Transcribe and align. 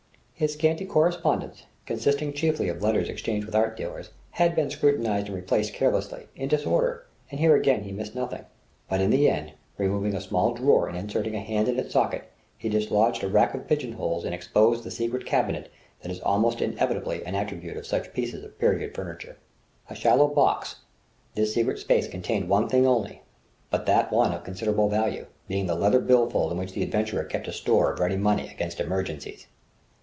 His 0.33 0.53
scanty 0.53 0.85
correspondence, 0.85 1.65
composed 1.85 2.17
chiefly 2.35 2.67
of 2.67 2.81
letters 2.81 3.09
exchanged 3.09 3.45
with 3.45 3.53
art 3.53 3.77
dealers, 3.77 4.09
had 4.31 4.55
been 4.55 4.71
scrutinized 4.71 5.27
and 5.27 5.35
replaced 5.35 5.75
carelessly, 5.75 6.25
in 6.35 6.49
disorder: 6.49 7.05
and 7.29 7.39
here 7.39 7.55
again 7.55 7.83
he 7.83 7.91
missed 7.91 8.15
nothing; 8.15 8.45
but 8.89 9.01
in 9.01 9.11
the 9.11 9.29
end, 9.29 9.53
removing 9.77 10.15
a 10.15 10.19
small 10.19 10.55
drawer 10.55 10.87
and 10.87 10.97
inserting 10.97 11.35
a 11.35 11.39
hand 11.39 11.67
in 11.67 11.77
its 11.77 11.93
socket, 11.93 12.23
he 12.57 12.69
dislodged 12.69 13.23
a 13.23 13.27
rack 13.27 13.53
of 13.53 13.67
pigeon 13.67 13.91
holes 13.93 14.25
and 14.25 14.33
exposed 14.33 14.83
the 14.83 14.89
secret 14.89 15.27
cabinet 15.27 15.71
that 16.01 16.09
is 16.09 16.19
almost 16.21 16.59
inevitably 16.59 17.23
an 17.23 17.35
attribute 17.35 17.77
of 17.77 17.85
such 17.85 18.11
pieces 18.11 18.43
of 18.43 18.57
period 18.57 18.95
furniture. 18.95 19.37
A 19.91 19.93
shallow 19.93 20.27
box, 20.27 20.77
this 21.35 21.53
secret 21.53 21.77
space 21.77 22.07
contained 22.07 22.49
one 22.49 22.67
thing 22.67 22.87
only, 22.87 23.21
but 23.69 23.85
that 23.85 24.11
one 24.11 24.31
of 24.31 24.43
considerable 24.43 24.89
value, 24.89 25.27
being 25.47 25.67
the 25.67 25.75
leather 25.75 25.99
bill 25.99 26.27
fold 26.27 26.51
in 26.51 26.57
which 26.57 26.73
the 26.73 26.81
adventurer 26.81 27.25
kept 27.25 27.47
a 27.47 27.53
store 27.53 27.93
of 27.93 27.99
ready 27.99 28.17
money 28.17 28.49
against 28.49 28.79
emergencies. 28.79 29.45